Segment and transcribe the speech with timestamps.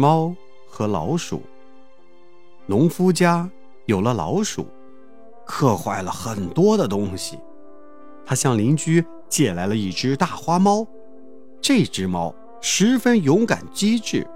[0.00, 0.34] 猫
[0.66, 1.42] 和老鼠。
[2.64, 3.46] 农夫家
[3.84, 4.66] 有了老鼠，
[5.44, 7.38] 刻坏了很多的东西。
[8.24, 10.86] 他向邻居借来了一只大花猫。
[11.60, 14.26] 这只猫十分勇敢机智。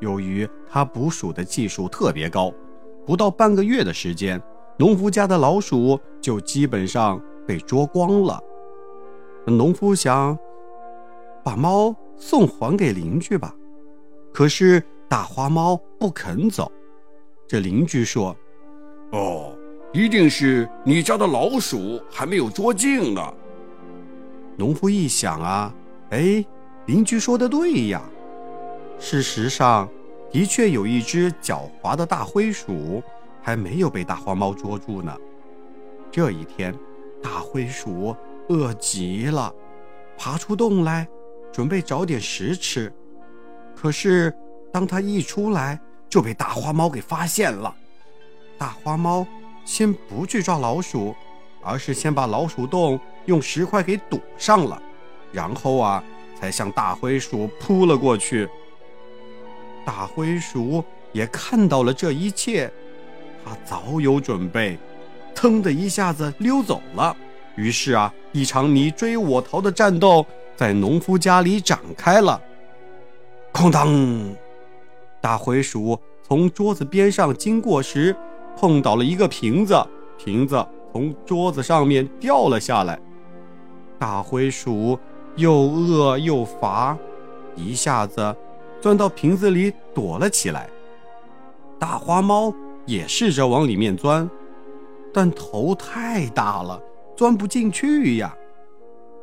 [0.00, 2.52] 由于它捕鼠的技术特别高，
[3.06, 4.42] 不到半个月的时间。
[4.78, 8.42] 农夫家的老鼠就基本上被捉光了。
[9.46, 10.36] 农夫想
[11.44, 13.54] 把猫送还给邻居吧，
[14.32, 16.70] 可是大花猫不肯走。
[17.46, 18.36] 这邻居说
[19.12, 19.56] ：“哦，
[19.92, 23.34] 一定是你家的老鼠还没有捉净呢。”
[24.56, 25.74] 农夫一想啊，
[26.10, 26.44] 哎，
[26.86, 28.02] 邻居说的对呀。
[28.98, 29.88] 事实上，
[30.30, 33.02] 的确有一只狡猾的大灰鼠。
[33.44, 35.12] 还没有被大花猫捉住呢。
[36.12, 36.72] 这一天，
[37.20, 38.14] 大灰鼠
[38.48, 39.52] 饿极了，
[40.16, 41.08] 爬出洞来，
[41.50, 42.92] 准备找点食吃。
[43.74, 44.32] 可是，
[44.72, 45.78] 当它一出来，
[46.08, 47.74] 就被大花猫给发现了。
[48.56, 49.26] 大花猫
[49.64, 51.14] 先不去抓老鼠，
[51.62, 54.80] 而是先把老鼠洞用石块给堵上了，
[55.32, 56.04] 然后啊，
[56.38, 58.48] 才向大灰鼠扑了过去。
[59.84, 62.72] 大灰鼠也看到了这一切。
[63.44, 64.78] 他早有准备，
[65.34, 67.16] 腾的一下子溜走了。
[67.56, 70.24] 于是啊，一场你追我逃的战斗
[70.56, 72.40] 在农夫家里展开了。
[73.62, 74.34] 哐当！
[75.20, 78.16] 大灰鼠从桌子边上经过时，
[78.56, 79.80] 碰倒了一个瓶子，
[80.18, 82.98] 瓶子从桌子上面掉了下来。
[84.00, 84.98] 大灰鼠
[85.36, 86.98] 又饿又乏，
[87.54, 88.34] 一下子
[88.80, 90.68] 钻到瓶子里躲了起来。
[91.78, 92.52] 大花猫。
[92.84, 94.28] 也试着往里面钻，
[95.14, 96.82] 但头太大了，
[97.14, 98.34] 钻不进去呀。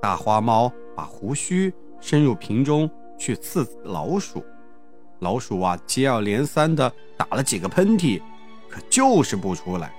[0.00, 4.44] 大花猫把胡须伸入瓶中去刺老鼠，
[5.18, 8.22] 老鼠啊接二连三的打了几个喷嚏，
[8.68, 9.92] 可就是不出来。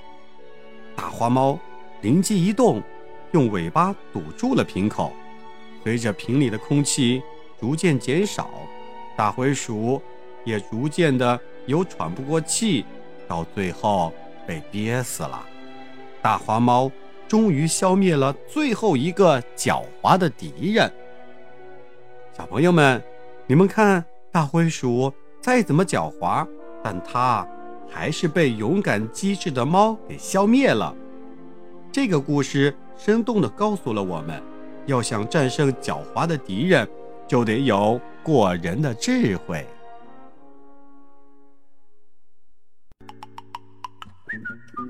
[0.96, 1.60] 大花猫
[2.02, 2.82] 灵机一动，
[3.32, 5.12] 用尾巴堵住了瓶口，
[5.84, 7.22] 随着瓶里的空气
[7.60, 8.50] 逐渐减少，
[9.16, 10.02] 大灰鼠
[10.46, 12.86] 也逐渐的有喘不过气。
[13.28, 14.12] 到最后
[14.48, 15.46] 被憋死了，
[16.20, 16.92] 大花猫
[17.28, 20.92] 终于消灭了最后一个狡猾的敌人。
[22.40, 23.04] 小朋友们，
[23.48, 24.02] 你们看，
[24.32, 26.48] 大灰鼠再怎么狡猾，
[26.82, 27.46] 但它
[27.86, 30.96] 还是被勇敢机智的猫给消灭了。
[31.92, 34.42] 这个故事生动地告诉了我们，
[34.86, 36.88] 要想战胜狡猾的敌人，
[37.28, 39.68] 就得有过人的智慧。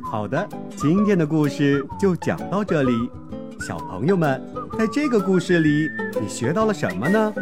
[0.03, 3.09] 好的，今天的故事就讲到这里。
[3.65, 4.41] 小朋友们，
[4.77, 5.89] 在这个故事里，
[6.21, 7.33] 你学到了什么呢？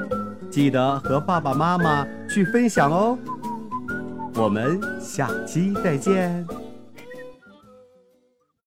[0.49, 3.17] 记得和爸爸妈妈去分享哦。
[4.35, 6.45] 我们下期再见。